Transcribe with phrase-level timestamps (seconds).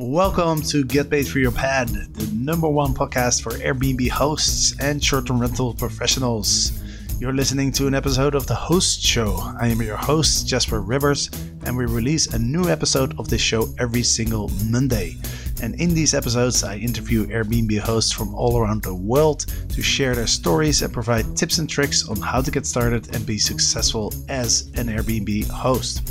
[0.00, 5.02] Welcome to Get Paid for Your Pad, the number one podcast for Airbnb hosts and
[5.02, 6.80] short term rental professionals.
[7.18, 9.36] You're listening to an episode of The Host Show.
[9.60, 11.30] I am your host, Jasper Ribbers,
[11.64, 15.16] and we release a new episode of this show every single Monday.
[15.62, 20.14] And in these episodes, I interview Airbnb hosts from all around the world to share
[20.14, 24.14] their stories and provide tips and tricks on how to get started and be successful
[24.28, 26.08] as an Airbnb host.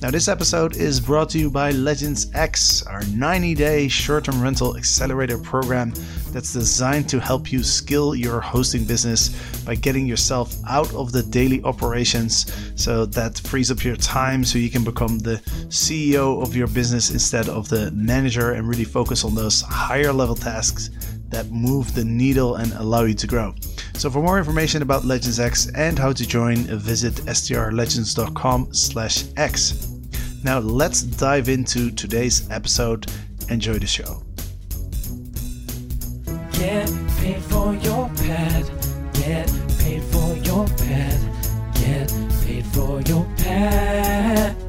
[0.00, 4.42] Now, this episode is brought to you by Legends X, our 90 day short term
[4.42, 5.94] rental accelerator program
[6.30, 9.30] that's designed to help you skill your hosting business
[9.64, 14.58] by getting yourself out of the daily operations so that frees up your time so
[14.58, 15.36] you can become the
[15.68, 20.34] CEO of your business instead of the manager and really focus on those higher level
[20.34, 20.90] tasks
[21.28, 23.54] that move the needle and allow you to grow.
[23.96, 29.88] So for more information about Legends X and how to join, visit strlegends.com/x.
[30.44, 33.10] Now let's dive into today's episode.
[33.48, 34.22] Enjoy the show.
[36.52, 38.70] Get paid for your pad.
[39.14, 41.18] Get paid for your pad.
[41.74, 42.12] Get
[42.44, 44.63] paid for your pad.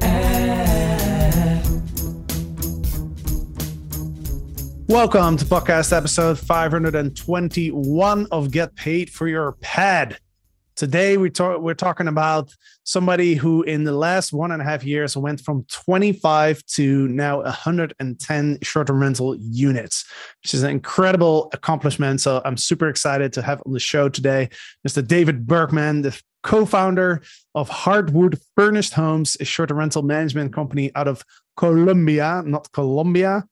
[4.88, 10.18] Welcome to podcast episode 521 of Get Paid for Your Pad.
[10.76, 14.84] Today we talk, we're talking about somebody who in the last one and a half
[14.84, 20.04] years went from 25 to now 110 short-term rental units,
[20.44, 22.20] which is an incredible accomplishment.
[22.20, 24.50] So I'm super excited to have on the show today
[24.86, 25.04] Mr.
[25.04, 27.22] David Bergman, the co-founder
[27.56, 31.24] of Heartwood Furnished Homes, a short-term rental management company out of
[31.56, 33.48] Columbia, not Columbia, but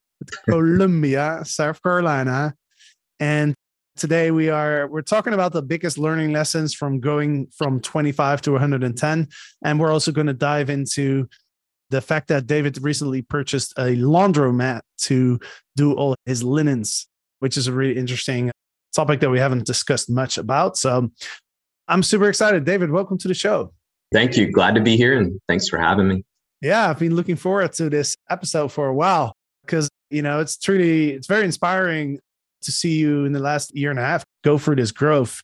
[0.49, 2.55] Columbia, South Carolina.
[3.21, 3.55] And
[3.97, 8.53] today we are we're talking about the biggest learning lessons from going from 25 to
[8.53, 9.29] 110
[9.65, 11.29] and we're also going to dive into
[11.91, 15.39] the fact that david recently purchased a laundromat to
[15.77, 17.07] do all his linens
[17.39, 18.51] which is a really interesting
[18.95, 20.79] topic that we haven't discussed much about.
[20.79, 21.11] So
[21.89, 22.65] i'm super excited.
[22.65, 23.73] David welcome to the show.
[24.13, 24.51] Thank you.
[24.51, 26.25] Glad to be here and thanks for having me.
[26.63, 29.35] Yeah i've been looking forward to this episode for a while
[29.67, 32.21] because you know it's truly it's very inspiring
[32.63, 35.41] to see you in the last year and a half go through this growth.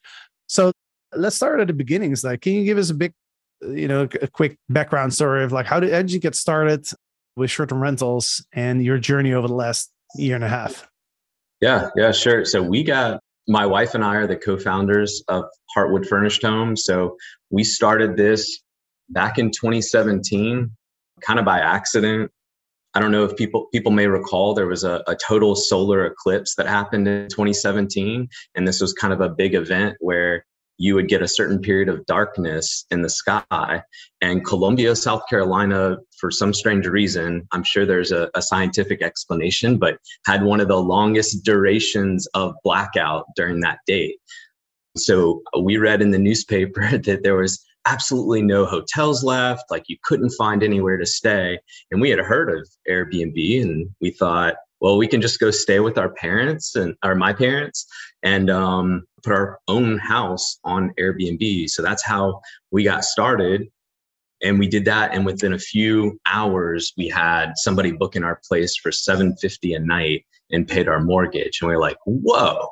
[0.46, 0.72] So
[1.14, 2.24] let's start at the beginnings.
[2.24, 3.12] Like, can you give us a big,
[3.60, 6.86] you know, a quick background story of like how did, you get started
[7.36, 10.88] with short-term rentals and your journey over the last year and a half?
[11.60, 12.44] Yeah, yeah, sure.
[12.44, 15.44] So we got my wife and I are the co-founders of
[15.76, 16.84] Heartwood Furnished Homes.
[16.84, 17.16] So
[17.50, 18.62] we started this
[19.10, 20.70] back in 2017,
[21.20, 22.30] kind of by accident.
[22.94, 26.56] I don't know if people people may recall there was a, a, total solar eclipse
[26.56, 30.44] that happened in 2017, and this was kind of a big event where
[30.80, 33.82] you would get a certain period of darkness in the sky.
[34.22, 39.76] And Columbia, South Carolina, for some strange reason, I'm sure there's a, a scientific explanation,
[39.76, 44.16] but had one of the longest durations of blackout during that date.
[44.96, 49.64] So we read in the newspaper that there was absolutely no hotels left.
[49.70, 51.58] Like you couldn't find anywhere to stay.
[51.90, 55.80] And we had heard of Airbnb and we thought, well, we can just go stay
[55.80, 57.86] with our parents and or my parents
[58.22, 61.68] and um, put our own house on Airbnb.
[61.68, 62.40] So that's how
[62.70, 63.68] we got started.
[64.42, 68.74] And we did that, and within a few hours, we had somebody booking our place
[68.74, 71.58] for seven fifty a night and paid our mortgage.
[71.60, 72.68] And we are like, "Whoa,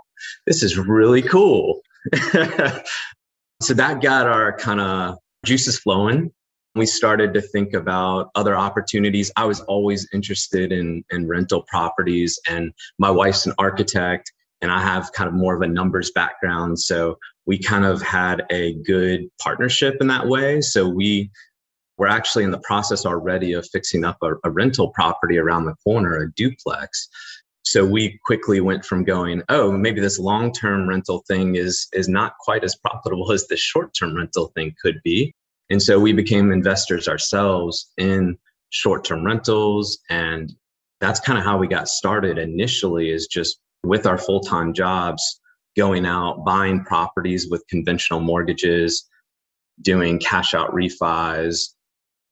[0.47, 1.83] this is really cool!"
[3.61, 6.31] So that got our kind of juices flowing.
[6.77, 9.33] We started to think about other opportunities.
[9.37, 14.33] I was always interested in, in rental properties, and my wife's an architect,
[14.63, 16.79] and I have kind of more of a numbers background.
[16.79, 20.61] So we kind of had a good partnership in that way.
[20.61, 21.31] So we
[21.97, 25.75] we're actually in the process already of fixing up a, a rental property around the
[25.85, 27.09] corner, a duplex
[27.69, 32.33] so we quickly went from going oh maybe this long-term rental thing is is not
[32.41, 35.34] quite as profitable as the short-term rental thing could be.
[35.69, 38.39] And so we became investors ourselves in
[38.71, 40.55] short-term rentals and
[41.01, 45.23] that's kind of how we got started initially is just with our full-time jobs
[45.76, 49.06] going out buying properties with conventional mortgages
[49.82, 51.69] doing cash out refis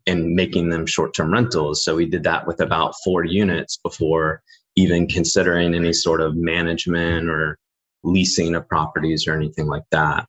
[0.06, 1.84] and making them short-term rentals.
[1.84, 4.42] So we did that with about four units before
[4.76, 7.58] even considering any sort of management or
[8.04, 10.26] leasing of properties or anything like that.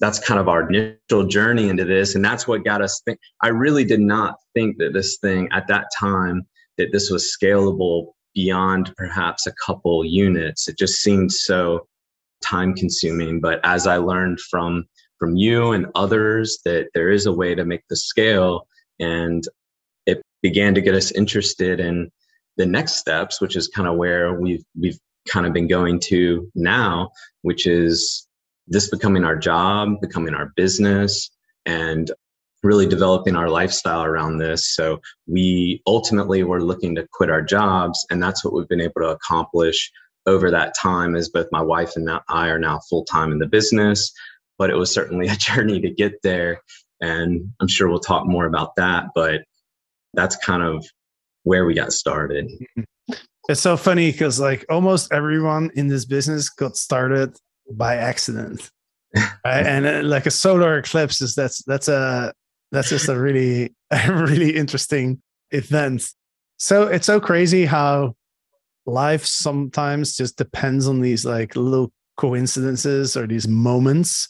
[0.00, 2.14] That's kind of our initial journey into this.
[2.14, 3.18] And that's what got us think.
[3.42, 6.46] I really did not think that this thing at that time,
[6.78, 10.68] that this was scalable beyond perhaps a couple units.
[10.68, 11.86] It just seemed so
[12.42, 13.40] time consuming.
[13.40, 14.86] But as I learned from
[15.18, 18.66] from you and others that there is a way to make the scale
[18.98, 19.44] and
[20.06, 22.10] it began to get us interested in
[22.60, 26.46] the next steps, which is kind of where we've we've kind of been going to
[26.54, 27.10] now,
[27.40, 28.28] which is
[28.68, 31.30] this becoming our job, becoming our business,
[31.64, 32.10] and
[32.62, 34.74] really developing our lifestyle around this.
[34.74, 39.00] So we ultimately were looking to quit our jobs, and that's what we've been able
[39.00, 39.90] to accomplish
[40.26, 41.16] over that time.
[41.16, 44.12] As both my wife and I are now full time in the business,
[44.58, 46.60] but it was certainly a journey to get there,
[47.00, 49.06] and I'm sure we'll talk more about that.
[49.14, 49.44] But
[50.12, 50.84] that's kind of
[51.42, 52.50] where we got started.
[53.48, 57.36] It's so funny because like almost everyone in this business got started
[57.72, 58.70] by accident.
[59.44, 59.66] Right?
[59.66, 62.32] and uh, like a solar eclipse is that's that's a
[62.70, 65.20] that's just a really a really interesting
[65.50, 66.08] event.
[66.58, 68.14] So it's so crazy how
[68.86, 74.28] life sometimes just depends on these like little coincidences or these moments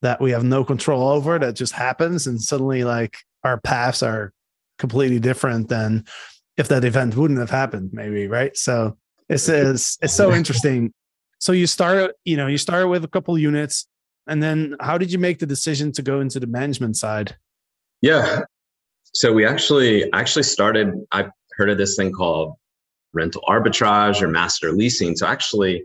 [0.00, 4.32] that we have no control over that just happens and suddenly like our paths are
[4.78, 6.04] completely different than
[6.62, 8.56] if that event wouldn't have happened maybe right?
[8.56, 8.96] So
[9.28, 10.92] it's it's, it's so interesting.
[11.38, 13.86] So you start you know you start with a couple units
[14.26, 17.36] and then how did you make the decision to go into the management side?
[18.00, 18.42] Yeah.
[19.14, 22.54] So we actually actually started i've heard of this thing called
[23.12, 25.16] rental arbitrage or master leasing.
[25.16, 25.84] So I actually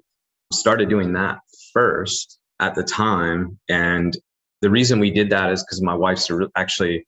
[0.54, 1.40] started doing that
[1.74, 3.60] first at the time.
[3.70, 4.18] And
[4.62, 7.06] the reason we did that is because my wife's actually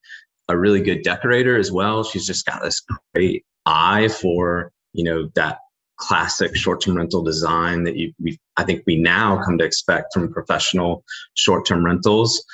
[0.48, 2.04] a really good decorator as well.
[2.04, 2.82] She's just got this
[3.14, 5.58] great eye for you know that
[6.00, 10.32] classic short-term rental design that you we I think we now come to expect from
[10.32, 11.04] professional
[11.34, 12.44] short-term rentals.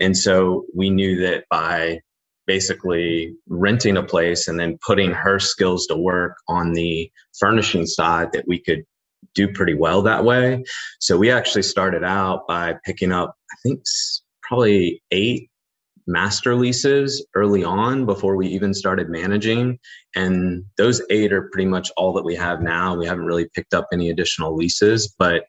[0.00, 2.00] And so we knew that by
[2.46, 8.32] basically renting a place and then putting her skills to work on the furnishing side
[8.32, 8.84] that we could
[9.34, 10.64] do pretty well that way.
[10.98, 13.82] So we actually started out by picking up I think
[14.42, 15.48] probably 8
[16.06, 19.78] master leases early on before we even started managing.
[20.14, 22.96] And those eight are pretty much all that we have now.
[22.96, 25.44] We haven't really picked up any additional leases, but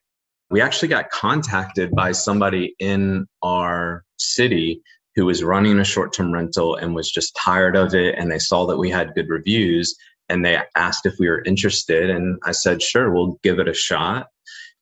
[0.49, 4.81] we actually got contacted by somebody in our city
[5.15, 8.15] who was running a short term rental and was just tired of it.
[8.17, 9.95] And they saw that we had good reviews
[10.29, 12.09] and they asked if we were interested.
[12.09, 14.27] And I said, sure, we'll give it a shot.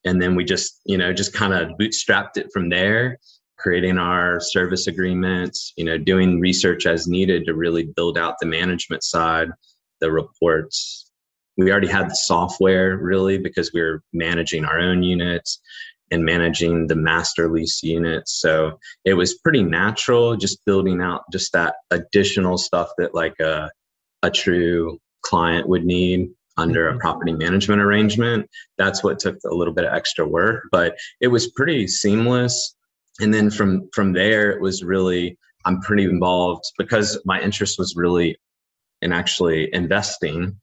[0.03, 3.17] And then we just, you know, just kind of bootstrapped it from there
[3.61, 8.47] creating our service agreements, you know, doing research as needed to really build out the
[8.47, 9.49] management side,
[9.99, 11.11] the reports.
[11.57, 15.61] We already had the software really because we were managing our own units
[16.09, 18.41] and managing the master lease units.
[18.41, 23.69] So it was pretty natural just building out just that additional stuff that like a,
[24.23, 26.99] a true client would need under a mm-hmm.
[26.99, 28.49] property management arrangement.
[28.77, 32.75] That's what took a little bit of extra work, but it was pretty seamless
[33.19, 37.95] and then from from there it was really i'm pretty involved because my interest was
[37.95, 38.37] really
[39.01, 40.55] in actually investing.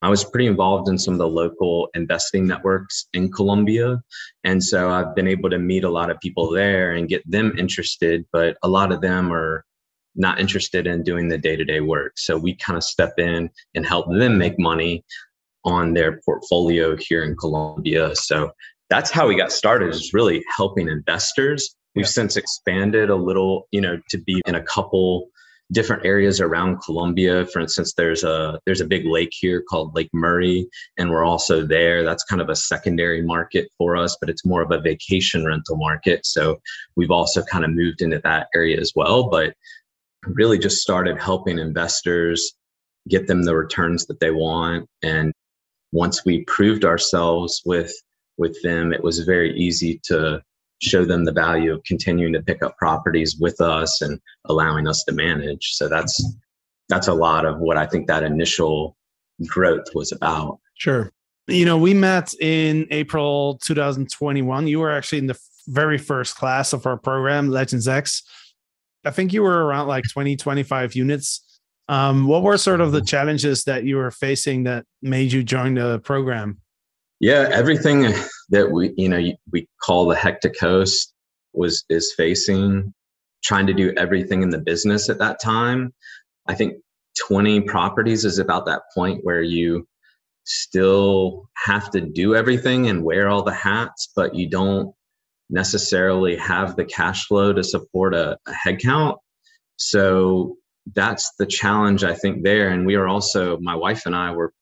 [0.00, 4.00] I was pretty involved in some of the local investing networks in columbia.
[4.44, 7.54] And so i've been able to meet a lot of people there and get them
[7.58, 9.64] interested but a lot of them are
[10.16, 12.12] not interested in doing the day-to-day work.
[12.16, 15.04] So we kind of step in and help them make money
[15.64, 18.14] on their portfolio here in columbia.
[18.14, 18.52] So
[18.94, 22.10] that's how we got started is really helping investors we've yeah.
[22.10, 25.28] since expanded a little you know to be in a couple
[25.72, 27.46] different areas around Columbia.
[27.46, 30.68] For instance, there's a there's a big lake here called Lake Murray,
[30.98, 32.04] and we're also there.
[32.04, 35.76] That's kind of a secondary market for us, but it's more of a vacation rental
[35.76, 36.24] market.
[36.24, 36.60] So
[36.96, 39.28] we've also kind of moved into that area as well.
[39.28, 39.54] But
[40.26, 42.52] really just started helping investors
[43.08, 44.86] get them the returns that they want.
[45.02, 45.32] And
[45.92, 47.92] once we proved ourselves with
[48.38, 50.42] with them, it was very easy to
[50.82, 55.04] show them the value of continuing to pick up properties with us and allowing us
[55.04, 55.72] to manage.
[55.72, 56.22] So that's
[56.88, 58.96] that's a lot of what I think that initial
[59.46, 60.58] growth was about.
[60.74, 61.10] Sure.
[61.46, 64.66] You know, we met in April 2021.
[64.66, 68.22] You were actually in the very first class of our program, Legends X.
[69.04, 71.60] I think you were around like 20, 25 units.
[71.88, 75.74] Um, what were sort of the challenges that you were facing that made you join
[75.74, 76.60] the program?
[77.24, 78.02] Yeah, everything
[78.50, 81.14] that we, you know, we call the hectic host
[81.54, 82.92] was is facing
[83.42, 85.94] trying to do everything in the business at that time.
[86.46, 86.74] I think
[87.26, 89.88] 20 properties is about that point where you
[90.44, 94.94] still have to do everything and wear all the hats, but you don't
[95.48, 99.16] necessarily have the cash flow to support a, a headcount.
[99.76, 100.56] So
[100.94, 102.68] that's the challenge I think there.
[102.68, 104.52] And we are also, my wife and I were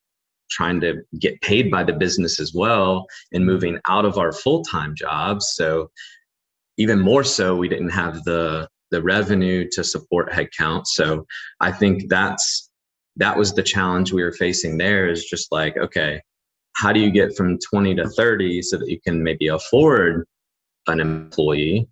[0.53, 4.95] trying to get paid by the business as well and moving out of our full-time
[4.95, 5.91] jobs so
[6.79, 10.87] even more so we didn't have the the revenue to support headcount.
[10.87, 11.27] So
[11.61, 12.71] i think that's
[13.17, 16.21] that was the challenge we were facing there is just like, okay,
[16.77, 20.27] how do you get from 20 to 30 so that you can maybe afford
[20.87, 21.87] an employee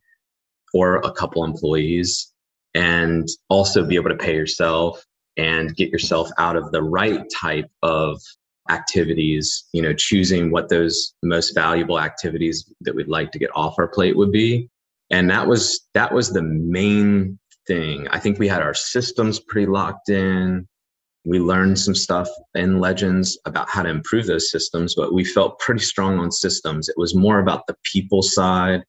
[0.72, 2.32] or a couple employees
[2.74, 5.04] and also be able to pay yourself
[5.36, 8.20] and get yourself out of the right type of
[8.70, 13.74] activities, you know, choosing what those most valuable activities that we'd like to get off
[13.78, 14.68] our plate would be.
[15.10, 18.08] And that was that was the main thing.
[18.08, 20.66] I think we had our systems pretty locked in.
[21.24, 25.58] We learned some stuff in Legends about how to improve those systems, but we felt
[25.58, 26.88] pretty strong on systems.
[26.88, 28.82] It was more about the people side.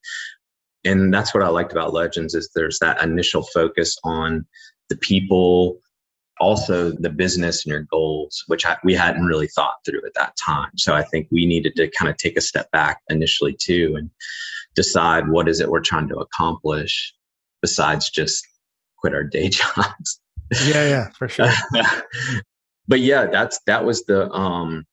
[0.85, 4.45] And that's what I liked about Legends is there's that initial focus on
[4.89, 5.80] the people,
[6.41, 10.36] also the business and your goals, which I, we hadn't really thought through at that
[10.43, 10.71] time.
[10.75, 14.10] So I think we needed to kind of take a step back initially too and
[14.74, 17.13] decide what is it we're trying to accomplish
[17.62, 18.45] besides just
[18.98, 20.19] quit our day jobs.
[20.65, 21.51] Yeah, yeah, for sure.
[22.88, 24.86] but yeah, that's that was the um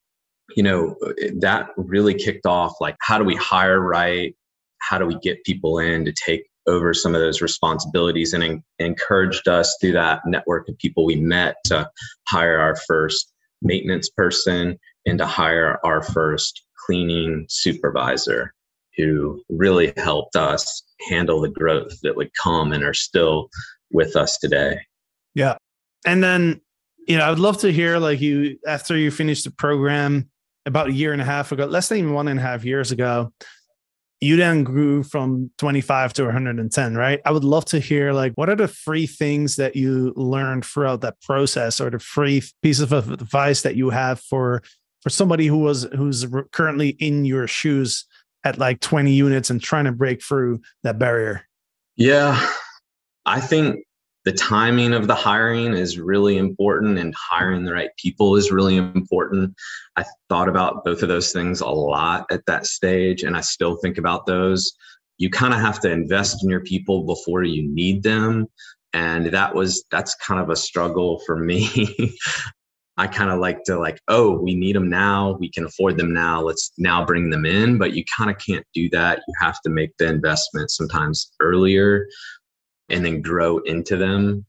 [0.54, 0.96] you know
[1.38, 4.36] that really kicked off like how do we hire right?
[4.80, 8.64] How do we get people in to take over some of those responsibilities and en-
[8.78, 11.88] encouraged us through that network of people we met to
[12.28, 13.32] hire our first
[13.62, 18.52] maintenance person and to hire our first cleaning supervisor
[18.96, 23.48] who really helped us handle the growth that would come and are still
[23.90, 24.78] with us today.
[25.34, 25.56] Yeah.
[26.04, 26.60] And then,
[27.06, 30.28] you know, I would love to hear like you after you finished the program
[30.66, 33.32] about a year and a half ago, less than one and a half years ago,
[34.20, 37.20] you then grew from 25 to 110, right?
[37.24, 41.02] I would love to hear like what are the three things that you learned throughout
[41.02, 44.62] that process or the three pieces of advice that you have for
[45.02, 48.06] for somebody who was who's currently in your shoes
[48.44, 51.46] at like 20 units and trying to break through that barrier?
[51.96, 52.44] Yeah.
[53.26, 53.84] I think
[54.28, 58.76] the timing of the hiring is really important and hiring the right people is really
[58.76, 59.54] important.
[59.96, 63.76] I thought about both of those things a lot at that stage, and I still
[63.76, 64.70] think about those.
[65.16, 68.48] You kind of have to invest in your people before you need them.
[68.92, 72.14] And that was, that's kind of a struggle for me.
[72.98, 75.38] I kind of like to like, oh, we need them now.
[75.40, 76.42] We can afford them now.
[76.42, 77.78] Let's now bring them in.
[77.78, 79.20] But you kind of can't do that.
[79.26, 82.08] You have to make the investment sometimes earlier
[82.88, 84.44] and then grow into them.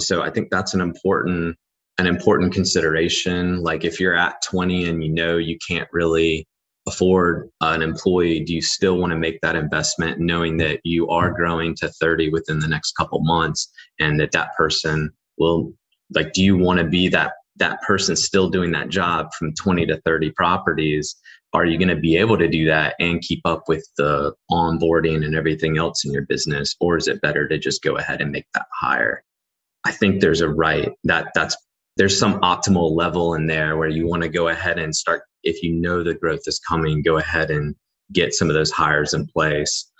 [0.00, 1.56] So I think that's an important
[1.98, 3.60] an important consideration.
[3.62, 6.46] Like if you're at 20 and you know you can't really
[6.86, 11.32] afford an employee, do you still want to make that investment knowing that you are
[11.32, 13.68] growing to 30 within the next couple months
[13.98, 15.72] and that that person will
[16.14, 19.86] like do you want to be that that person still doing that job from 20
[19.86, 21.16] to 30 properties
[21.54, 25.24] are you going to be able to do that and keep up with the onboarding
[25.24, 26.76] and everything else in your business?
[26.80, 29.24] Or is it better to just go ahead and make that hire?
[29.84, 31.56] I think there's a right that that's
[31.96, 35.62] there's some optimal level in there where you want to go ahead and start if
[35.62, 37.74] you know the growth is coming go ahead and
[38.12, 39.90] get some of those hires in place.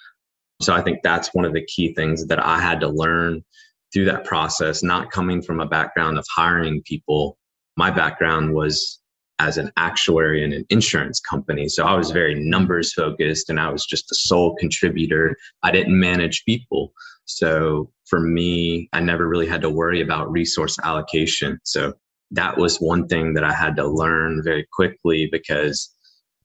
[0.61, 3.45] So i think that's one of the key things that i had to learn
[3.93, 7.39] through that process not coming from a background of hiring people
[7.79, 8.99] my background was
[9.39, 11.69] as an actuary in an insurance company.
[11.69, 15.37] So I was very numbers focused and I was just a sole contributor.
[15.63, 16.93] I didn't manage people.
[17.27, 21.61] So for me, I never really had to worry about resource allocation.
[21.63, 21.95] So
[22.33, 25.89] that was one thing that I had to learn very quickly because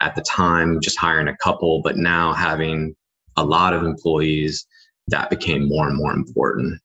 [0.02, 2.96] at the time, just hiring a couple, but now having
[3.38, 4.68] a lot of employees,
[5.08, 6.80] that became more and more important.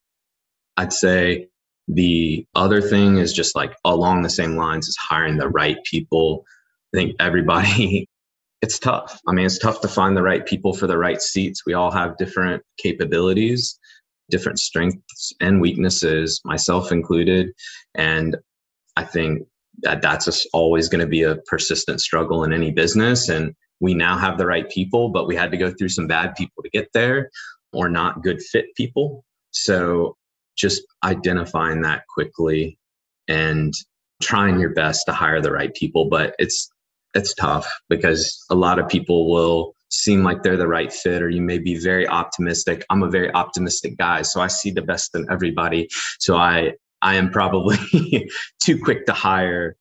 [0.78, 1.48] I'd say
[1.88, 6.44] the other thing is just like along the same lines is hiring the right people.
[6.92, 8.08] I think everybody,
[8.62, 9.18] it's tough.
[9.26, 11.64] I mean, it's tough to find the right people for the right seats.
[11.64, 13.78] We all have different capabilities,
[14.30, 17.52] different strengths and weaknesses, myself included.
[17.94, 18.36] And
[18.96, 19.46] I think
[19.80, 23.28] that that's always going to be a persistent struggle in any business.
[23.28, 26.34] And we now have the right people, but we had to go through some bad
[26.34, 27.30] people to get there
[27.72, 29.24] or not good fit people.
[29.52, 30.16] So
[30.58, 32.78] just identifying that quickly
[33.28, 33.72] and
[34.20, 36.08] trying your best to hire the right people.
[36.08, 36.70] But it's
[37.14, 41.30] it's tough because a lot of people will seem like they're the right fit or
[41.30, 42.84] you may be very optimistic.
[42.90, 45.88] I'm a very optimistic guy so i see the best in everybody.
[46.18, 47.78] So i i am probably
[48.62, 49.76] too quick to hire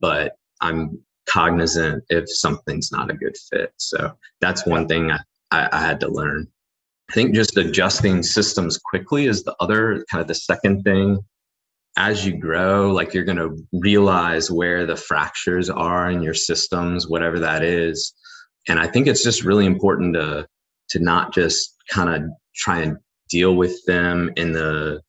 [0.00, 3.72] but i'm cognizant if something's not a good fit.
[3.76, 5.20] So that's one thing i,
[5.50, 6.48] I, I had to learn
[7.10, 11.18] I think just adjusting systems quickly is the other kind of the second thing.
[11.96, 17.08] As you grow, like you're going to realize where the fractures are in your systems,
[17.08, 18.12] whatever that is.
[18.68, 20.46] And I think it's just really important to
[20.90, 22.96] to not just kind of try and
[23.28, 25.02] deal with them in the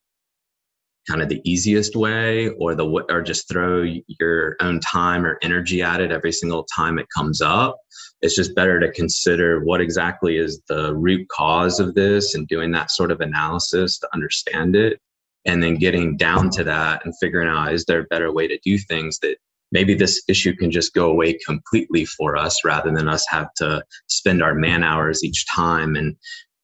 [1.09, 5.81] kind of the easiest way or the or just throw your own time or energy
[5.81, 7.77] at it every single time it comes up.
[8.21, 12.71] It's just better to consider what exactly is the root cause of this and doing
[12.71, 14.99] that sort of analysis to understand it.
[15.45, 18.59] And then getting down to that and figuring out is there a better way to
[18.63, 19.37] do things that
[19.71, 23.83] maybe this issue can just go away completely for us rather than us have to
[24.07, 26.15] spend our man hours each time and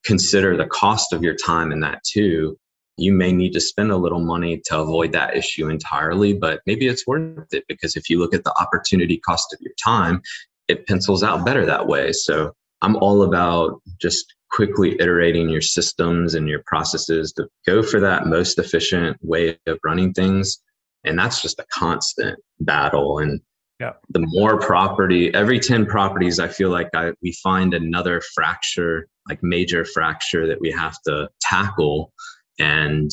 [0.04, 2.58] consider the cost of your time in that too
[2.98, 6.88] you may need to spend a little money to avoid that issue entirely, but maybe
[6.88, 10.22] it's worth it because if you look at the opportunity cost of your time,
[10.68, 12.12] it pencils out better that way.
[12.12, 18.00] So I'm all about just quickly iterating your systems and your processes to go for
[18.00, 20.62] that most efficient way of running things.
[21.04, 23.20] And that's just a constant battle.
[23.20, 23.42] And
[23.80, 23.94] yeah.
[24.10, 29.40] the more property, every 10 properties, I feel like I, we find another fracture, like
[29.44, 32.14] major fracture that we have to tackle
[32.60, 33.12] and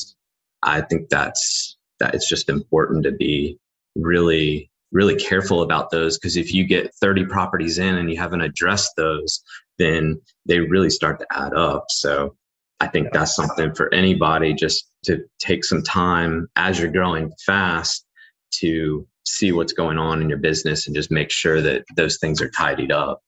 [0.63, 3.59] I think that's that it's just important to be
[3.97, 6.19] really really careful about those.
[6.19, 9.43] Because if you get 30 properties in and you haven't addressed those
[9.79, 11.87] then they really start to add up.
[11.91, 12.37] So
[12.81, 18.05] i think that's something for anybody just to take some time as you're growing fast
[18.51, 22.43] to see what's going on in your business and just make sure that those things
[22.43, 23.21] are tidied up.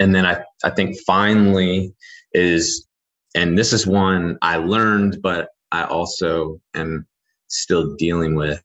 [0.00, 1.94] And then i, I think finally
[2.32, 2.86] is
[3.34, 7.06] and this is one I learned, but I also am
[7.48, 8.62] still dealing with.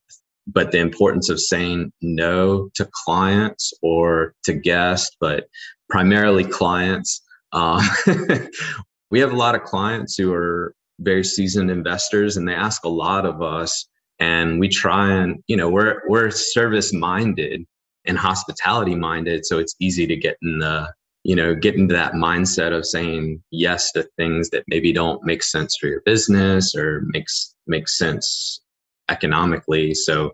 [0.47, 5.47] But the importance of saying no to clients or to guests, but
[5.89, 7.21] primarily clients.
[7.53, 7.81] Um,
[9.11, 12.89] we have a lot of clients who are very seasoned investors and they ask a
[12.89, 13.87] lot of us
[14.19, 17.65] and we try and you know we're we're service minded
[18.05, 20.91] and hospitality minded so it's easy to get in the
[21.23, 25.43] you know get into that mindset of saying yes to things that maybe don't make
[25.43, 28.61] sense for your business or makes makes sense
[29.09, 29.93] economically.
[29.93, 30.31] So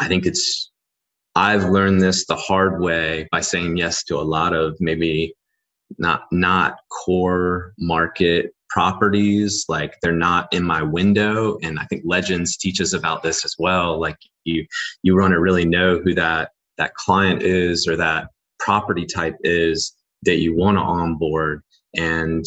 [0.00, 0.70] i think it's
[1.34, 5.34] i've learned this the hard way by saying yes to a lot of maybe
[5.98, 11.58] not not core market properties like they're not in my window.
[11.62, 13.98] And i think legends teaches about this as well.
[14.00, 14.66] Like you
[15.02, 19.94] you want to really know who that that client is or that property type is
[20.22, 21.62] that you want to onboard.
[21.96, 22.44] And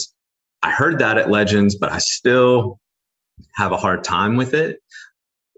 [0.63, 2.79] I heard that at Legends, but I still
[3.55, 4.79] have a hard time with it.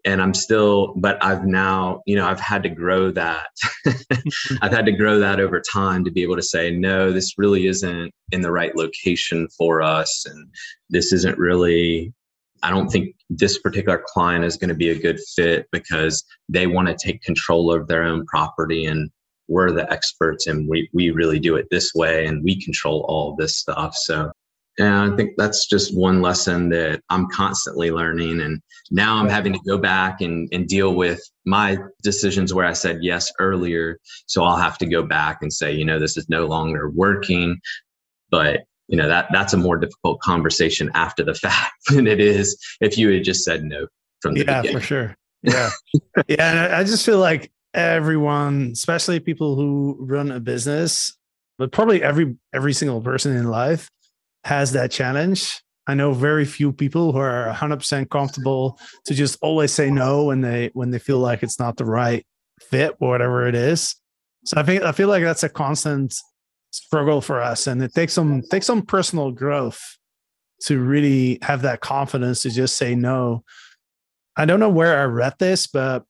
[0.06, 3.48] And I'm still, but I've now, you know, I've had to grow that.
[4.62, 7.68] I've had to grow that over time to be able to say, no, this really
[7.68, 10.26] isn't in the right location for us.
[10.26, 10.50] And
[10.90, 12.14] this isn't really,
[12.64, 16.68] I don't think this particular client is going to be a good fit because they
[16.68, 19.10] want to take control of their own property and
[19.48, 23.36] we're the experts and we, we really do it this way and we control all
[23.36, 23.96] this stuff.
[23.96, 24.32] So,
[24.80, 28.42] and I think that's just one lesson that I'm constantly learning.
[28.42, 32.74] And now I'm having to go back and, and deal with my decisions where I
[32.74, 34.00] said yes earlier.
[34.26, 37.60] So I'll have to go back and say, you know, this is no longer working.
[38.32, 42.58] But you know that that's a more difficult conversation after the fact than it is
[42.82, 43.88] if you had just said no
[44.22, 44.80] from the yeah beginning.
[44.80, 45.70] for sure yeah
[46.28, 51.16] yeah and i just feel like everyone, especially people who run a business,
[51.58, 53.90] but probably every every single person in life
[54.44, 55.62] has that challenge.
[55.86, 60.42] I know very few people who are 100% comfortable to just always say no when
[60.42, 62.26] they when they feel like it's not the right
[62.62, 63.96] fit or whatever it is.
[64.46, 66.16] So I think I feel like that's a constant
[66.72, 69.98] struggle for us and it takes some takes some personal growth
[70.62, 73.44] to really have that confidence to just say no.
[74.36, 76.04] I don't know where I read this, but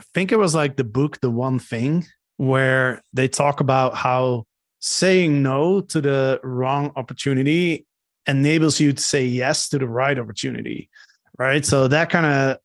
[0.00, 2.04] I think it was like the book, The One Thing,
[2.36, 4.44] where they talk about how
[4.80, 7.86] saying no to the wrong opportunity
[8.26, 10.90] enables you to say yes to the right opportunity.
[11.38, 11.64] Right.
[11.64, 12.58] So that kind of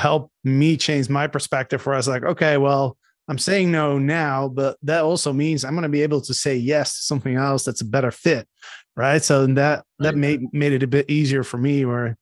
[0.00, 2.96] helped me change my perspective where I was like, okay, well,
[3.28, 6.56] I'm saying no now, but that also means I'm going to be able to say
[6.56, 8.48] yes to something else that's a better fit.
[8.94, 9.22] Right.
[9.22, 12.16] So that that made made it a bit easier for me where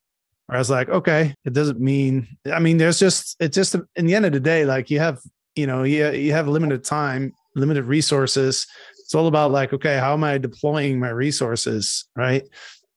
[0.48, 2.28] I was like, okay, it doesn't mean.
[2.52, 5.20] I mean, there's just it's just in the end of the day, like you have,
[5.57, 8.66] you know, you you have limited time, limited resources.
[9.00, 12.42] It's all about like, okay, how am I deploying my resources, right?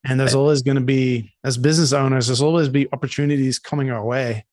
[0.05, 4.03] And there's always going to be, as business owners, there's always be opportunities coming our
[4.05, 4.45] way.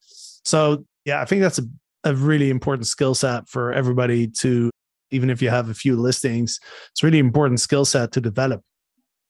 [0.45, 1.65] So yeah, I think that's a,
[2.03, 4.71] a really important skill set for everybody to,
[5.13, 6.59] even if you have a few listings,
[6.91, 8.63] it's really important skill set to develop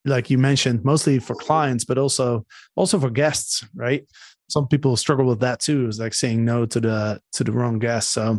[0.05, 2.45] like you mentioned, mostly for clients, but also
[2.77, 4.05] also for guests, right?
[4.49, 7.79] Some people struggle with that too, is like saying no to the to the wrong
[7.79, 8.13] guest.
[8.13, 8.39] So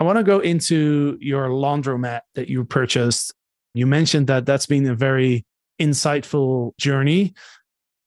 [0.00, 3.32] I want to go into your laundromat that you purchased.
[3.74, 5.44] You mentioned that that's been a very
[5.80, 7.34] insightful journey.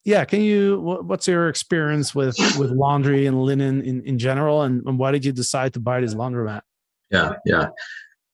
[0.05, 0.79] yeah, can you?
[1.03, 5.25] What's your experience with with laundry and linen in in general, and, and why did
[5.25, 6.61] you decide to buy this laundromat?
[7.11, 7.69] Yeah, yeah.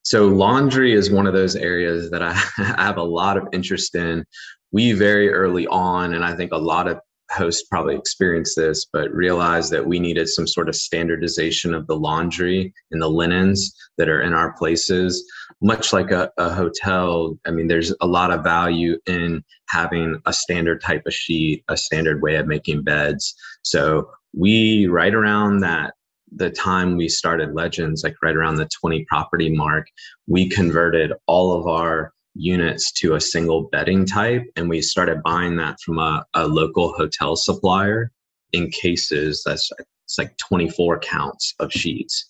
[0.04, 4.26] So laundry is one of those areas that I have a lot of interest in.
[4.74, 7.00] We very early on, and I think a lot of
[7.32, 11.96] hosts probably experienced this, but realized that we needed some sort of standardization of the
[11.96, 15.24] laundry and the linens that are in our places.
[15.62, 20.34] Much like a, a hotel, I mean, there's a lot of value in having a
[20.34, 23.36] standard type of sheet, a standard way of making beds.
[23.64, 25.94] So we, right around that
[26.36, 29.88] the time we started Legends, like right around the 20 property mark,
[30.28, 34.44] we converted all of our units to a single bedding type.
[34.56, 38.12] And we started buying that from a, a local hotel supplier
[38.52, 39.44] in cases.
[39.46, 39.70] That's
[40.06, 42.26] it's like 24 counts of sheets.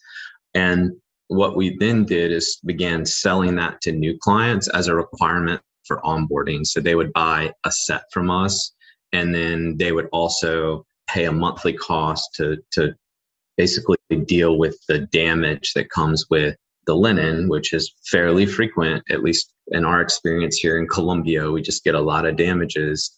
[0.53, 0.91] And
[1.27, 6.01] what we then did is began selling that to new clients as a requirement for
[6.01, 6.65] onboarding.
[6.65, 8.73] So they would buy a set from us
[9.11, 12.93] and then they would also pay a monthly cost to, to
[13.57, 19.23] basically deal with the damage that comes with the linen, which is fairly frequent, at
[19.23, 21.51] least in our experience here in Columbia.
[21.51, 23.11] We just get a lot of damages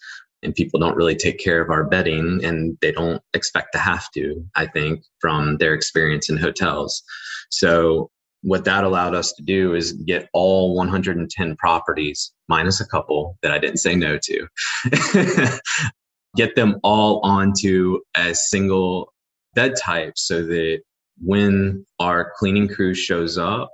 [0.44, 4.10] and people don't really take care of our bedding and they don't expect to have
[4.12, 7.04] to, I think, from their experience in hotels.
[7.50, 8.10] So,
[8.42, 13.52] what that allowed us to do is get all 110 properties, minus a couple that
[13.52, 15.60] I didn't say no to,
[16.36, 19.12] get them all onto a single
[19.56, 20.82] bed type so that
[21.22, 23.72] when our cleaning crew shows up,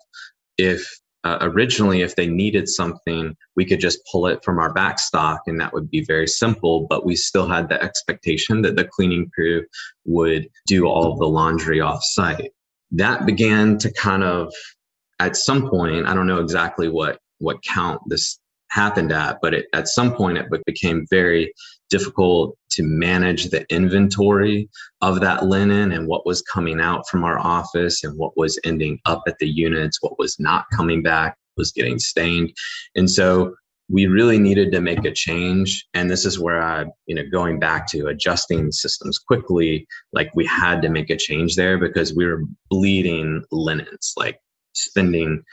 [0.58, 5.00] if uh, originally if they needed something we could just pull it from our back
[5.00, 8.86] stock and that would be very simple but we still had the expectation that the
[8.86, 9.64] cleaning crew
[10.06, 12.52] would do all of the laundry off site
[12.90, 14.52] that began to kind of
[15.20, 18.40] at some point i don't know exactly what what count this
[18.72, 21.54] happened at but it, at some point it became very
[21.92, 24.68] difficult to manage the inventory
[25.02, 29.00] of that linen and what was coming out from our office and what was ending
[29.06, 32.52] up at the units, what was not coming back, was getting stained.
[32.96, 33.54] And so
[33.90, 35.86] we really needed to make a change.
[35.94, 40.46] And this is where I, you know, going back to adjusting systems quickly, like we
[40.46, 44.40] had to make a change there because we were bleeding linens, like
[44.74, 45.44] spending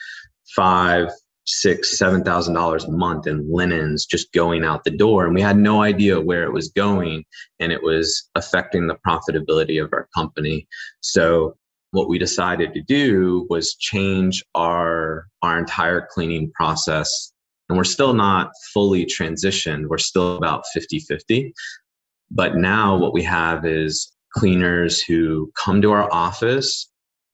[0.55, 1.11] five,
[1.49, 5.41] six, seven thousand dollars a month in linens just going out the door, and we
[5.41, 7.25] had no idea where it was going,
[7.61, 10.67] and it was affecting the profitability of our company.
[11.01, 11.55] So
[11.93, 17.33] what we decided to do was change our our entire cleaning process.
[17.71, 19.89] And we're still not fully transitioned.
[19.89, 21.53] We're still about 50-50
[22.31, 26.91] but now what we have is cleaners who come to our office.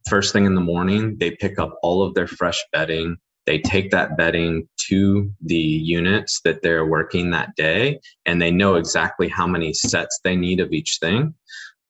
[0.08, 3.90] First thing in the morning they pick up all of their fresh bedding they take
[3.90, 9.46] that bedding to the units that they're working that day and they know exactly how
[9.46, 11.34] many sets they need of each thing.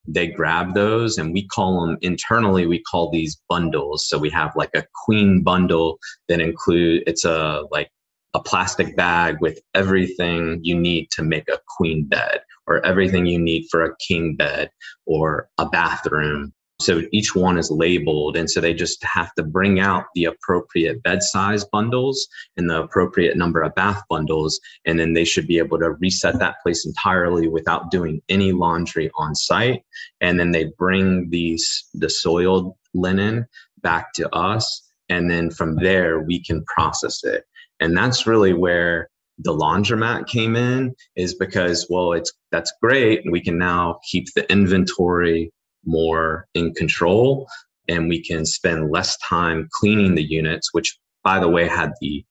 [0.07, 4.07] They grab those and we call them internally we call these bundles.
[4.09, 7.91] So we have like a queen bundle that include it's a like
[8.35, 13.39] a plastic bag with everything you need to make a queen bed or everything you
[13.39, 14.71] need for a king bed
[15.07, 16.53] or a bathroom
[16.85, 18.37] so each one is labeled.
[18.37, 22.83] And so they just have to bring out the appropriate bed size bundles and the
[22.83, 24.61] appropriate number of bath bundles.
[24.85, 29.11] And then they should be able to reset that place entirely without doing any laundry
[29.17, 29.83] on site.
[30.21, 33.47] And then they bring these, the soiled linen
[33.83, 34.83] back to us.
[35.09, 37.45] And then from there, we can process it.
[37.81, 43.41] And that's really where the laundromat came in is because well it's that's great we
[43.41, 45.51] can now keep the inventory
[45.87, 47.47] more in control
[47.89, 52.25] and we can spend less time cleaning the units, which, by the way, had the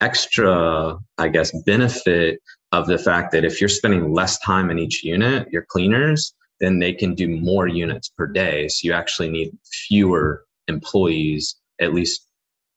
[0.00, 2.40] extra, I guess, benefit
[2.72, 6.78] of the fact that if you're spending less time in each unit, your cleaners, then
[6.78, 8.68] they can do more units per day.
[8.68, 12.26] So you actually need fewer employees, at least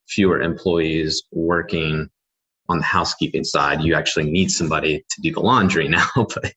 [0.07, 2.09] fewer employees working
[2.67, 3.81] on the housekeeping side.
[3.81, 6.07] You actually need somebody to do the laundry now.
[6.15, 6.53] but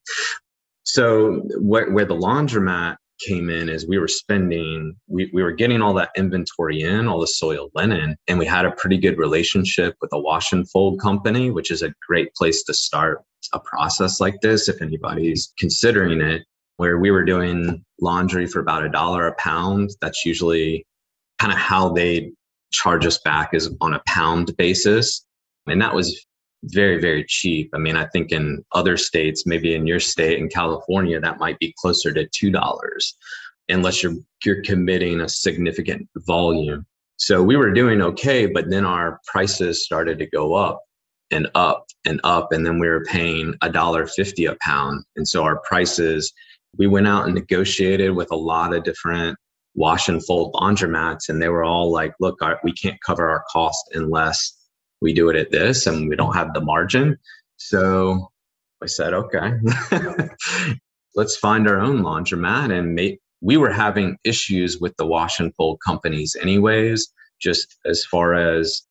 [0.83, 5.81] so where, where the laundromat came in is we were spending we, we were getting
[5.81, 9.95] all that inventory in all the soil linen and we had a pretty good relationship
[10.01, 14.19] with a wash and fold company which is a great place to start a process
[14.19, 16.43] like this if anybody's considering it
[16.79, 19.89] where we were doing laundry for about a dollar a pound.
[19.99, 20.85] That's usually
[21.37, 22.31] kind of how they
[22.71, 25.25] charge us back is on a pound basis.
[25.67, 26.25] And that was
[26.63, 27.69] very very cheap.
[27.73, 31.59] I mean i think in other states maybe in your state in california that might
[31.59, 33.15] be closer to two dollars
[33.69, 36.85] unless you're you're committing a significant volume.
[37.17, 40.81] So we were doing okay but then our prices started to go up
[41.31, 45.03] and up and up and then we were paying a dollar 50 a pound.
[45.15, 46.33] And so our prices
[46.77, 49.37] we went out and negotiated with a lot of different
[49.75, 53.43] wash and fold laundromats and they were all like look our, we can't cover our
[53.51, 54.58] cost unless
[55.01, 57.17] we do it at this and we don't have the margin.
[57.57, 58.31] So
[58.81, 59.51] i said okay
[61.15, 62.71] let's find our own laundromat.
[62.71, 68.33] And we were having issues with the wash and fold companies anyways just as far
[68.33, 68.81] as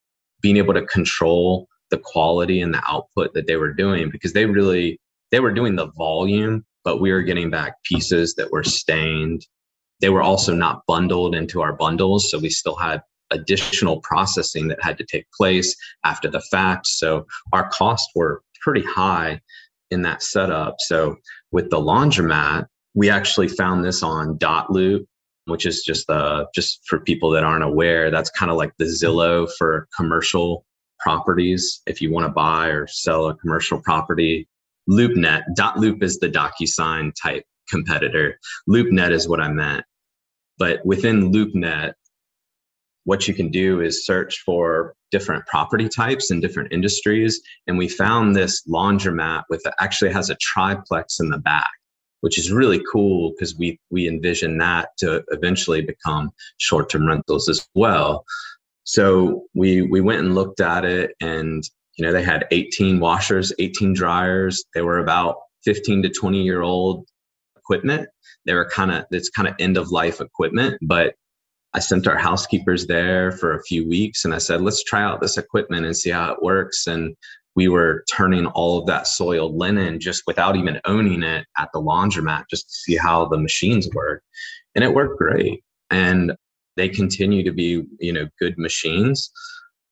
[0.40, 4.47] being able to control the quality and the output that they were doing because they
[4.47, 9.47] really they were doing the volume but we were getting back pieces that were stained.
[10.01, 14.83] They were also not bundled into our bundles so we still had additional processing that
[14.83, 19.41] had to take place after the fact so our costs were pretty high
[19.91, 21.17] in that setup so
[21.53, 25.05] with the laundromat we actually found this on dotloop
[25.47, 28.85] which is just the just for people that aren't aware that's kind of like the
[28.85, 30.64] zillow for commercial
[30.99, 34.49] properties if you want to buy or sell a commercial property.
[34.91, 38.38] LoopNet, dotloop is the DocuSign type competitor.
[38.69, 39.85] LoopNet is what I meant.
[40.59, 41.93] But within LoopNet,
[43.05, 47.41] what you can do is search for different property types in different industries.
[47.67, 51.71] And we found this laundromat with actually has a triplex in the back,
[52.21, 57.67] which is really cool because we we envision that to eventually become short-term rentals as
[57.75, 58.25] well.
[58.85, 61.63] So we we went and looked at it, and
[61.97, 64.65] you know they had 18 washers, 18 dryers.
[64.75, 67.07] They were about 15 to 20 year old
[67.57, 68.09] equipment.
[68.47, 71.15] They were kind of it's kind of end of life equipment, but
[71.79, 75.21] I sent our housekeepers there for a few weeks, and I said, let's try out
[75.21, 76.88] this equipment and see how it works.
[76.88, 77.14] And
[77.55, 81.81] we were turning all of that soiled linen just without even owning it at the
[81.81, 84.25] laundromat just to see how the machines work.
[84.75, 85.62] And it worked great.
[85.88, 86.33] And
[86.79, 89.31] they continue to be you know good machines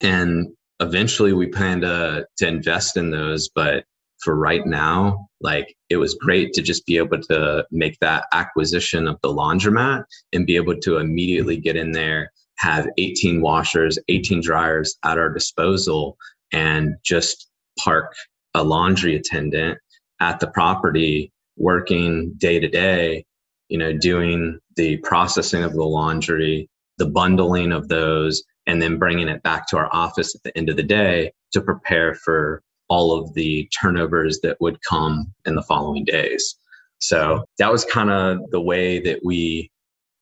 [0.00, 0.46] and
[0.80, 3.84] eventually we plan to uh, to invest in those but
[4.26, 9.06] for right now like it was great to just be able to make that acquisition
[9.06, 14.40] of the laundromat and be able to immediately get in there have 18 washers 18
[14.40, 16.16] dryers at our disposal
[16.52, 18.16] and just park
[18.54, 19.78] a laundry attendant
[20.20, 23.24] at the property working day to day
[23.68, 29.28] you know doing the processing of the laundry the bundling of those, and then bringing
[29.28, 33.12] it back to our office at the end of the day to prepare for all
[33.18, 36.56] of the turnovers that would come in the following days.
[36.98, 39.70] So that was kind of the way that we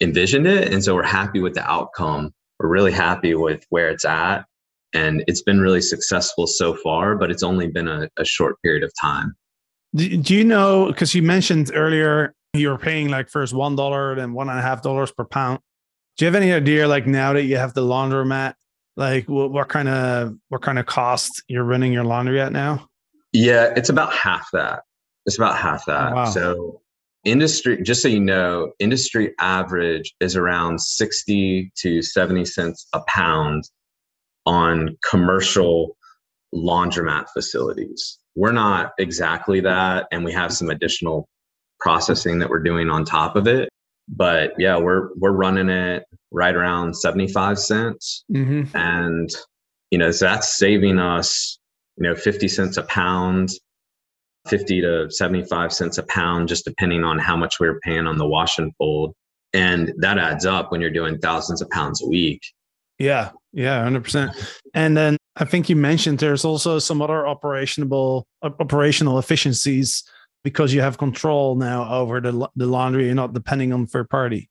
[0.00, 0.72] envisioned it.
[0.72, 2.33] And so we're happy with the outcome.
[2.59, 4.44] We're really happy with where it's at.
[4.92, 8.85] And it's been really successful so far, but it's only been a, a short period
[8.85, 9.35] of time.
[9.94, 10.87] Do you know?
[10.87, 14.62] Because you mentioned earlier you were paying like first one dollar, then one and a
[14.62, 15.61] half dollars per pound.
[16.16, 18.55] Do you have any idea, like now that you have the laundromat,
[18.96, 22.88] like what, what kind of what kind of cost you're running your laundry at now?
[23.33, 24.83] Yeah, it's about half that.
[25.26, 26.12] It's about half that.
[26.12, 26.24] Oh, wow.
[26.26, 26.80] So
[27.24, 33.64] industry, just so you know, industry average is around sixty to seventy cents a pound
[34.46, 35.96] on commercial
[36.54, 38.18] laundromat facilities.
[38.37, 41.28] We're not exactly that, and we have some additional
[41.80, 43.68] processing that we're doing on top of it
[44.09, 48.77] but yeah, we're we're running it right around seventy five cents, mm-hmm.
[48.77, 49.31] and
[49.90, 51.59] you know so that's saving us
[51.97, 53.51] you know fifty cents a pound,
[54.47, 58.07] fifty to seventy five cents a pound, just depending on how much we we're paying
[58.07, 59.14] on the wash and fold,
[59.53, 62.43] and that adds up when you're doing thousands of pounds a week.
[62.99, 64.33] Yeah, yeah, hundred percent.
[64.75, 70.05] And then I think you mentioned there's also some other operational operational efficiencies
[70.44, 73.07] because you have control now over the the laundry.
[73.07, 74.50] You're not depending on third party.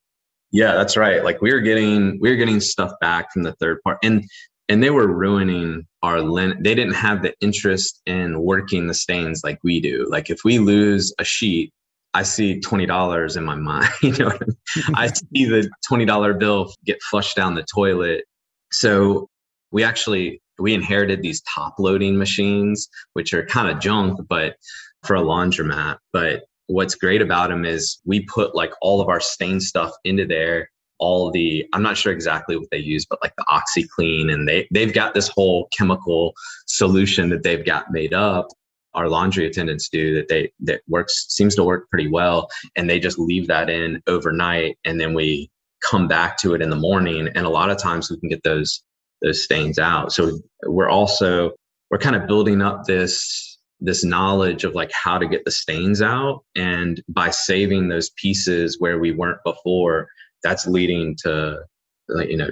[0.52, 1.24] Yeah, that's right.
[1.24, 4.24] Like we were getting we were getting stuff back from the third party, and
[4.68, 6.62] and they were ruining our linen.
[6.62, 10.08] They didn't have the interest in working the stains like we do.
[10.10, 11.72] Like if we lose a sheet,
[12.14, 13.90] I see twenty dollars in my mind.
[14.02, 14.58] you know, I, mean?
[14.96, 18.26] I see the twenty dollar bill get flushed down the toilet.
[18.72, 19.30] So
[19.72, 24.56] we actually we inherited these top loading machines, which are kind of junk, but
[25.04, 25.98] for a laundromat.
[26.12, 30.26] But what's great about them is we put like all of our stain stuff into
[30.26, 34.48] there all the i'm not sure exactly what they use but like the OxiClean and
[34.48, 36.34] they they've got this whole chemical
[36.68, 38.48] solution that they've got made up
[38.94, 43.00] our laundry attendants do that they that works seems to work pretty well and they
[43.00, 45.50] just leave that in overnight and then we
[45.84, 48.44] come back to it in the morning and a lot of times we can get
[48.44, 48.84] those
[49.22, 51.52] those stains out so we're also
[51.90, 53.53] we're kind of building up this
[53.86, 58.80] this knowledge of like how to get the stains out and by saving those pieces
[58.80, 60.08] where we weren't before
[60.42, 61.60] that's leading to
[62.08, 62.50] like you know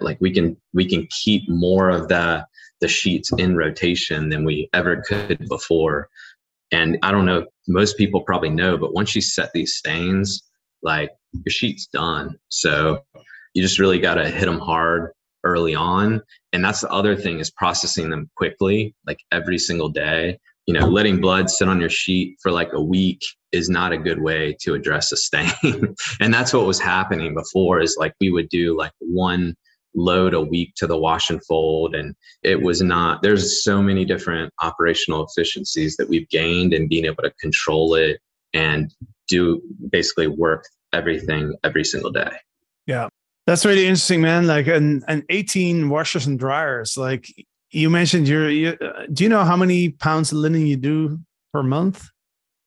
[0.00, 2.46] like we can we can keep more of that
[2.80, 6.08] the sheets in rotation than we ever could before.
[6.72, 10.42] And I don't know, most people probably know, but once you set these stains,
[10.82, 12.36] like your sheet's done.
[12.48, 13.04] So
[13.54, 15.12] you just really got to hit them hard
[15.44, 16.22] early on.
[16.52, 20.38] And that's the other thing is processing them quickly, like every single day.
[20.70, 23.98] You know, letting blood sit on your sheet for like a week is not a
[23.98, 25.50] good way to address a stain.
[26.20, 29.56] and that's what was happening before is like we would do like one
[29.96, 34.04] load a week to the wash and fold and it was not there's so many
[34.04, 38.20] different operational efficiencies that we've gained in being able to control it
[38.54, 38.94] and
[39.26, 42.30] do basically work everything every single day.
[42.86, 43.08] Yeah.
[43.44, 44.46] That's really interesting man.
[44.46, 47.26] Like an, an 18 washers and dryers like
[47.70, 51.18] you mentioned you're you, uh, do you know how many pounds of linen you do
[51.52, 52.10] per month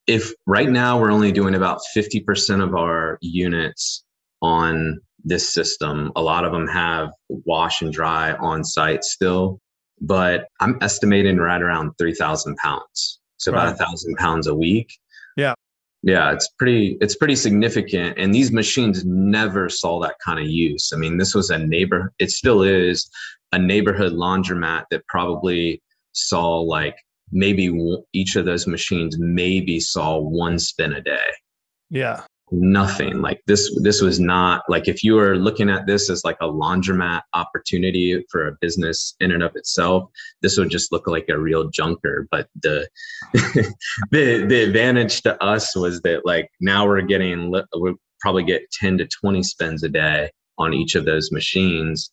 [0.07, 4.03] if right now we're only doing about 50% of our units
[4.41, 6.11] on this system.
[6.15, 9.59] A lot of them have wash and dry on site still,
[10.01, 13.19] but I'm estimating right around 3,000 pounds.
[13.37, 13.61] So right.
[13.61, 14.91] about a thousand pounds a week.
[15.37, 15.53] Yeah.
[16.03, 18.17] Yeah, it's pretty it's pretty significant.
[18.17, 20.91] And these machines never saw that kind of use.
[20.93, 23.09] I mean, this was a neighbor, it still is
[23.53, 26.95] a neighborhood laundromat that probably saw like
[27.31, 27.71] maybe
[28.13, 31.31] each of those machines maybe saw one spin a day.
[31.89, 33.21] Yeah nothing.
[33.21, 36.47] Like this this was not like if you were looking at this as like a
[36.47, 40.09] laundromat opportunity for a business in and of itself
[40.41, 42.27] this would just look like a real junker.
[42.29, 42.87] But the
[43.33, 48.99] the the advantage to us was that like now we're getting we probably get 10
[48.99, 52.11] to 20 spins a day on each of those machines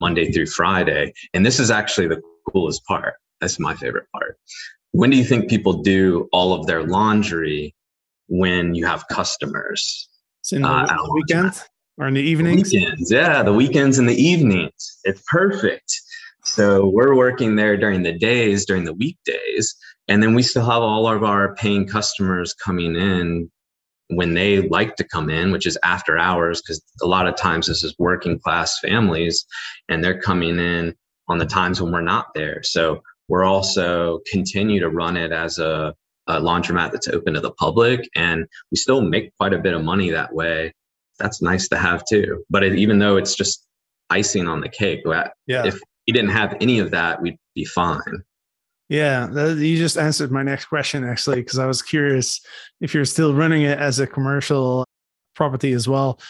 [0.00, 1.12] monday through friday.
[1.32, 2.20] And this is actually the
[2.52, 3.14] coolest part.
[3.40, 4.36] That's my favorite part.
[4.92, 7.74] When do you think people do all of their laundry
[8.28, 10.08] when you have customers.
[10.40, 11.60] It's in the uh, weekend
[11.98, 12.72] or in the evenings?
[12.72, 14.98] Weekends, yeah, the weekends and the evenings.
[15.04, 16.00] It's perfect.
[16.44, 20.82] So we're working there during the days, during the weekdays, and then we still have
[20.82, 23.50] all of our paying customers coming in
[24.10, 27.66] when they like to come in, which is after hours, because a lot of times
[27.66, 29.44] this is working class families
[29.88, 30.94] and they're coming in
[31.28, 32.62] on the times when we're not there.
[32.62, 35.94] So we're also continue to run it as a
[36.28, 39.82] a laundromat that's open to the public and we still make quite a bit of
[39.82, 40.72] money that way.
[41.18, 42.44] That's nice to have too.
[42.48, 43.66] But it, even though it's just
[44.10, 45.00] icing on the cake
[45.46, 45.66] yeah.
[45.66, 48.22] if we didn't have any of that we'd be fine.
[48.88, 52.40] Yeah that, you just answered my next question actually because i was curious
[52.80, 54.86] if you're still running it as a commercial
[55.38, 56.20] property as well.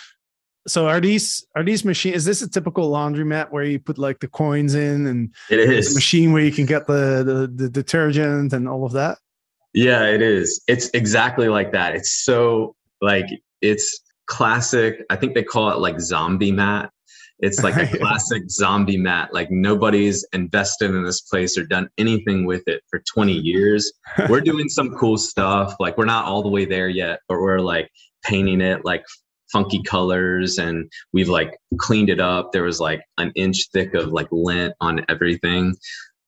[0.69, 4.21] So are these are these machines is this a typical laundromat where you put like
[4.21, 5.93] the coins in and it is.
[5.93, 9.17] a machine where you can get the, the the detergent and all of that
[9.75, 10.63] yeah, it is.
[10.67, 11.95] It's exactly like that.
[11.95, 13.27] It's so like
[13.61, 15.03] it's classic.
[15.11, 16.91] I think they call it like zombie mat.
[17.41, 19.33] It's like a classic zombie mat.
[19.33, 23.93] Like nobody's invested in this place or done anything with it for 20 years.
[24.29, 25.75] We're doing some cool stuff.
[25.79, 27.91] Like we're not all the way there yet, but we're like
[28.25, 29.05] painting it like
[29.53, 32.53] funky colors and we've like cleaned it up.
[32.53, 35.75] There was like an inch thick of like lint on everything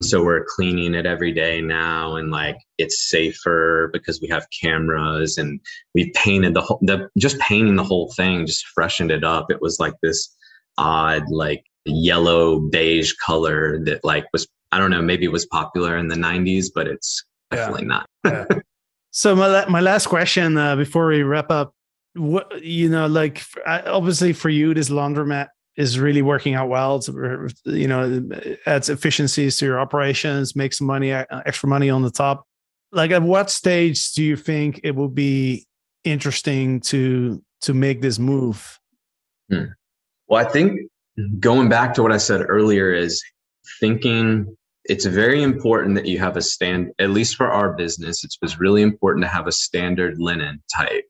[0.02, 5.36] so we're cleaning it every day now and like it's safer because we have cameras
[5.36, 5.60] and
[5.94, 9.60] we painted the whole the just painting the whole thing just freshened it up it
[9.60, 10.34] was like this
[10.78, 15.96] odd like yellow beige color that like was i don't know maybe it was popular
[15.96, 17.88] in the 90s but it's definitely yeah.
[17.88, 18.60] not yeah.
[19.10, 21.74] so my, my last question uh, before we wrap up
[22.14, 25.48] what you know like obviously for you this laundromat
[25.80, 26.96] is really working out well.
[26.96, 27.08] It's,
[27.64, 28.28] you know,
[28.66, 32.44] adds efficiencies to your operations, makes money, uh, extra money on the top.
[32.92, 35.66] Like, at what stage do you think it will be
[36.04, 38.78] interesting to to make this move?
[39.50, 39.72] Hmm.
[40.28, 40.80] Well, I think
[41.38, 43.22] going back to what I said earlier is
[43.80, 48.34] thinking it's very important that you have a stand at least for our business it
[48.40, 51.04] was really important to have a standard linen type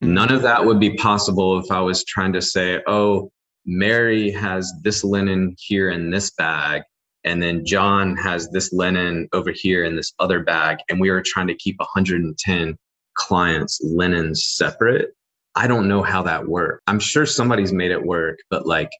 [0.00, 3.30] none of that would be possible if i was trying to say oh
[3.64, 6.82] Mary has this linen here in this bag,
[7.24, 11.22] and then John has this linen over here in this other bag, and we are
[11.24, 12.76] trying to keep 110
[13.14, 15.10] clients' linens separate.
[15.54, 16.82] I don't know how that worked.
[16.86, 18.90] I'm sure somebody's made it work, but like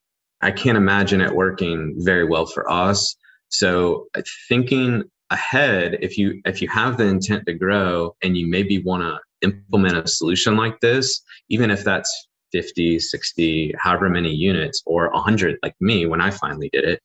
[0.43, 3.17] I can't imagine it working very well for us.
[3.49, 8.47] So uh, thinking ahead, if you if you have the intent to grow and you
[8.47, 14.31] maybe want to implement a solution like this, even if that's 50, 60, however many
[14.31, 17.01] units, or 100 like me when I finally did it.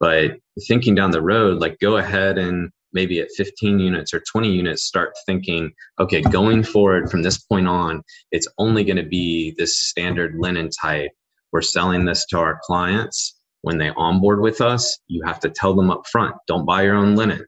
[0.00, 0.32] But
[0.66, 4.82] thinking down the road, like go ahead and maybe at 15 units or 20 units,
[4.82, 9.78] start thinking, okay, going forward from this point on, it's only going to be this
[9.78, 11.10] standard linen type.
[11.52, 13.38] We're selling this to our clients.
[13.62, 16.96] when they onboard with us, you have to tell them up front, don't buy your
[16.96, 17.46] own linen.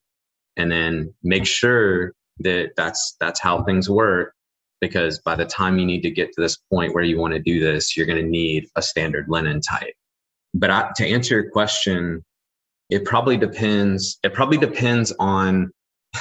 [0.57, 4.34] And then make sure that that's that's how things work
[4.89, 7.41] because by the time you need to get to this point where you want to
[7.41, 9.95] do this, you're going to need a standard linen type.
[10.53, 12.23] But I, to answer your question,
[12.91, 14.19] it probably depends.
[14.23, 15.71] It probably depends on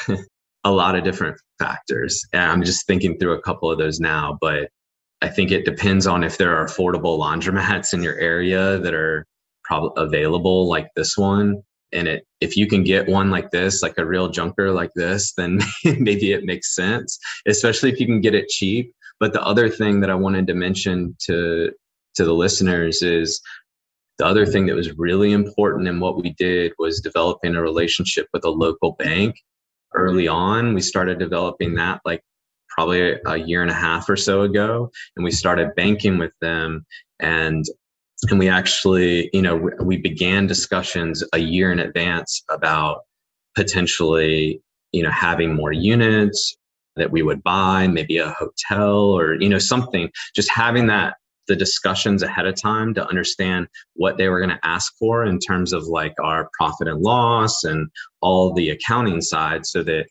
[0.63, 2.21] a lot of different factors.
[2.33, 4.69] And I'm just thinking through a couple of those now, but
[5.21, 9.25] I think it depends on if there are affordable laundromats in your area that are
[9.63, 11.61] probably available like this one.
[11.93, 15.33] And it, if you can get one like this, like a real junker like this,
[15.33, 15.59] then
[15.99, 18.93] maybe it makes sense, especially if you can get it cheap.
[19.19, 21.71] But the other thing that I wanted to mention to
[22.15, 23.41] to the listeners is
[24.19, 28.27] the other thing that was really important in what we did was developing a relationship
[28.33, 29.35] with a local bank
[29.95, 30.73] early on.
[30.73, 32.23] We started developing that like
[32.69, 36.85] probably a year and a half or so ago, and we started banking with them.
[37.19, 37.65] And
[38.31, 43.01] and we actually, you know, we began discussions a year in advance about
[43.55, 44.61] potentially,
[44.91, 46.55] you know, having more units
[46.95, 50.09] that we would buy, maybe a hotel or you know something.
[50.35, 51.15] Just having that
[51.47, 55.39] the discussions ahead of time to understand what they were going to ask for in
[55.39, 57.89] terms of like our profit and loss and
[58.21, 60.05] all the accounting side so that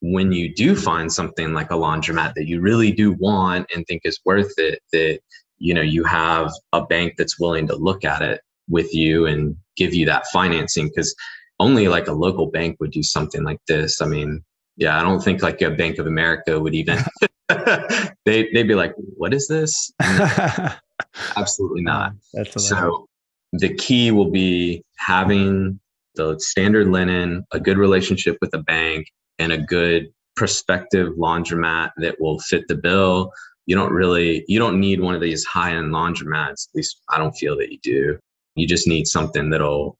[0.00, 4.02] when you do find something like a laundromat that you really do want and think
[4.04, 5.20] is worth it that
[5.58, 9.56] you know you have a bank that's willing to look at it with you and
[9.76, 11.14] give you that financing because
[11.58, 14.42] only like a local bank would do something like this i mean
[14.76, 16.98] yeah i don't think like a bank of america would even
[18.24, 19.92] they they'd be like, "What is this?"
[21.36, 22.12] Absolutely not.
[22.56, 23.06] so
[23.52, 25.78] the key will be having
[26.16, 29.06] the standard linen, a good relationship with a bank,
[29.38, 33.30] and a good prospective laundromat that will fit the bill.
[33.66, 36.68] You don't really you don't need one of these high end laundromats.
[36.68, 38.18] At least I don't feel that you do.
[38.54, 39.98] You just need something that'll,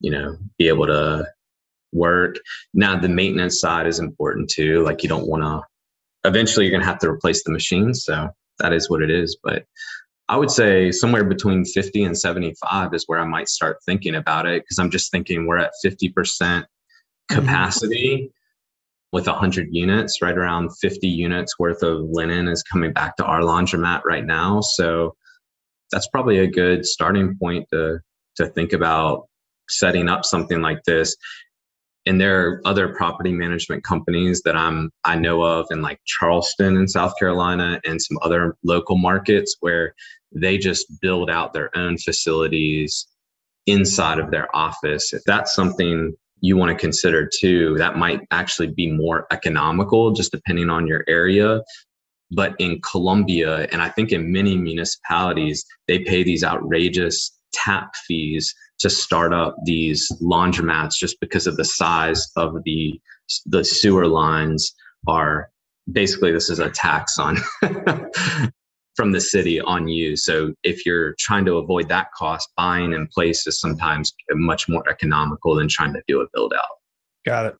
[0.00, 1.26] you know, be able to
[1.92, 2.36] work.
[2.74, 4.84] Now the maintenance side is important too.
[4.84, 5.62] Like you don't want to
[6.28, 9.36] eventually you're going to have to replace the machine So that is what it is.
[9.42, 9.64] But
[10.28, 14.46] I would say somewhere between 50 and 75 is where I might start thinking about
[14.46, 16.64] it because I'm just thinking we're at 50% mm-hmm.
[17.34, 18.32] capacity.
[19.12, 23.40] With 100 units, right around 50 units worth of linen is coming back to our
[23.40, 24.60] laundromat right now.
[24.60, 25.14] So
[25.92, 28.00] that's probably a good starting point to
[28.36, 29.28] to think about
[29.68, 31.16] setting up something like this
[32.06, 36.76] and there are other property management companies that I'm I know of in like Charleston
[36.76, 39.94] in South Carolina and some other local markets where
[40.32, 43.08] they just build out their own facilities
[43.66, 45.12] inside of their office.
[45.12, 50.32] If that's something you want to consider too, that might actually be more economical just
[50.32, 51.62] depending on your area.
[52.30, 58.54] But in Columbia, and I think in many municipalities, they pay these outrageous tap fees
[58.80, 63.00] to start up these laundromats just because of the size of the
[63.46, 64.74] the sewer lines
[65.08, 65.50] are
[65.90, 67.36] basically this is a tax on
[68.96, 70.16] from the city on you.
[70.16, 74.88] So if you're trying to avoid that cost buying in place is sometimes much more
[74.88, 76.64] economical than trying to do a build out.
[77.24, 77.56] Got it.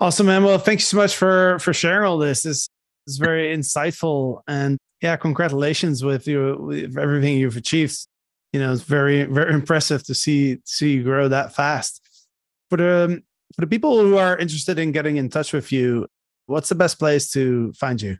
[0.00, 0.44] Awesome man.
[0.44, 2.42] Well thank you so much for for sharing all this.
[2.42, 2.68] This
[3.06, 4.40] is very insightful.
[4.48, 8.06] And yeah congratulations with you with everything you've achieved.
[8.52, 12.00] You know, it's very, very impressive to see see you grow that fast.
[12.70, 13.22] For the um,
[13.54, 16.06] for the people who are interested in getting in touch with you,
[16.46, 18.16] what's the best place to find you?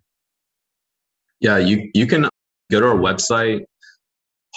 [1.40, 2.28] Yeah, you you can
[2.70, 3.64] go to our website,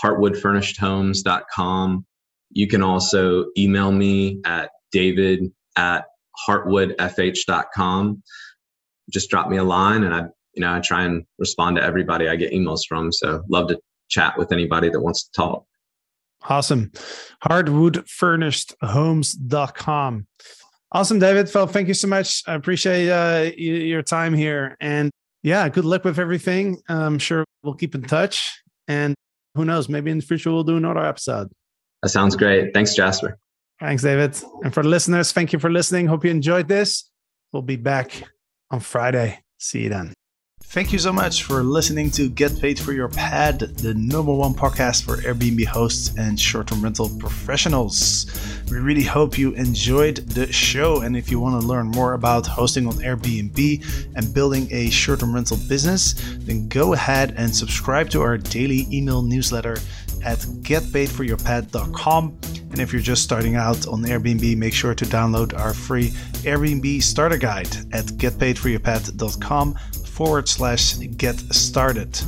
[0.04, 2.06] heartwoodfurnishedhomes.com.
[2.52, 6.06] You can also email me at david at
[6.48, 8.24] heartwoodfh.com.
[9.10, 12.28] Just drop me a line and I, you know, I try and respond to everybody
[12.28, 13.12] I get emails from.
[13.12, 15.66] So love to chat with anybody that wants to talk.
[16.50, 16.92] Awesome.
[17.46, 20.28] Heartwoodfurnishedhomes.com.
[20.94, 21.50] Awesome, David.
[21.54, 22.44] Well, thank you so much.
[22.48, 24.76] I appreciate uh, your time here.
[24.82, 25.12] And
[25.44, 26.82] yeah, good luck with everything.
[26.88, 28.62] I'm sure we'll keep in touch.
[28.88, 29.16] And
[29.56, 31.50] who knows, maybe in the future we'll do another episode.
[32.04, 32.74] That sounds great.
[32.74, 33.38] Thanks, Jasper.
[33.80, 34.38] Thanks, David.
[34.64, 36.08] And for the listeners, thank you for listening.
[36.08, 37.10] Hope you enjoyed this.
[37.52, 38.24] We'll be back
[38.70, 39.40] on Friday.
[39.58, 40.14] See you then.
[40.72, 44.54] Thank you so much for listening to Get Paid for Your Pad, the number one
[44.54, 48.26] podcast for Airbnb hosts and short term rental professionals.
[48.72, 51.02] We really hope you enjoyed the show.
[51.02, 55.20] And if you want to learn more about hosting on Airbnb and building a short
[55.20, 59.76] term rental business, then go ahead and subscribe to our daily email newsletter
[60.24, 62.38] at getpaidforyourpad.com
[62.72, 66.12] And if you're just starting out on Airbnb, make sure to download our free
[66.46, 69.78] Airbnb starter guide at getpaidforyourpad.com
[70.12, 72.20] forward slash get started.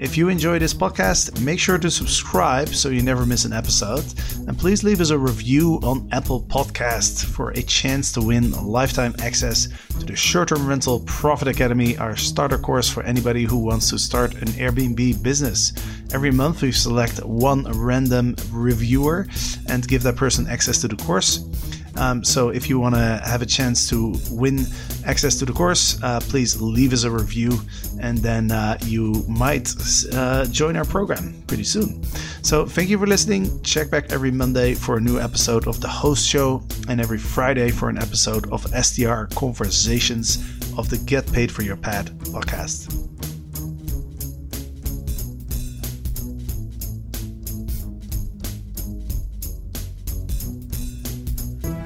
[0.00, 4.04] If you enjoy this podcast, make sure to subscribe so you never miss an episode.
[4.48, 9.14] And please leave us a review on Apple Podcasts for a chance to win lifetime
[9.20, 9.68] access
[9.98, 13.98] to the Short Term Rental Profit Academy, our starter course for anybody who wants to
[13.98, 15.72] start an Airbnb business.
[16.12, 19.26] Every month, we select one random reviewer
[19.68, 21.44] and give that person access to the course.
[22.00, 24.64] Um, so if you want to have a chance to win
[25.04, 27.60] access to the course, uh, please leave us a review,
[28.00, 29.72] and then uh, you might
[30.14, 32.02] uh, join our program pretty soon.
[32.42, 33.62] So thank you for listening.
[33.62, 37.70] Check back every Monday for a new episode of the Host Show, and every Friday
[37.70, 40.38] for an episode of STR Conversations
[40.78, 43.39] of the Get Paid for Your Pad podcast.